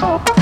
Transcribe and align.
Oh. 0.00 0.37